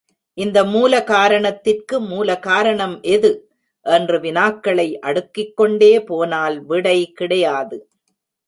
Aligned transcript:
இந்த 0.37 0.59
மூல 0.65 1.03
காரணத்துக்கு 1.03 1.99
மூல 1.99 2.39
காரணம் 2.39 3.01
எது? 3.01 3.31
என்று 3.85 4.17
வினாக்களை 4.19 4.87
அடுக்கிக் 4.99 5.55
கொண்டே 5.55 6.03
போனால் 6.03 6.57
விடை 6.65 6.99
கிடையாது. 7.11 7.77